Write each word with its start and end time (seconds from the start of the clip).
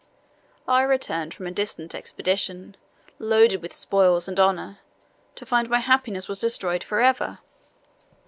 I 0.67 0.81
returned 0.81 1.31
from 1.31 1.45
a 1.45 1.51
distant 1.51 1.93
expedition, 1.93 2.75
loaded 3.19 3.61
with 3.61 3.71
spoils 3.71 4.27
and 4.27 4.39
honour, 4.39 4.79
to 5.35 5.45
find 5.45 5.69
my 5.69 5.77
happiness 5.77 6.27
was 6.27 6.39
destroyed 6.39 6.83
for 6.83 7.01
ever! 7.01 7.37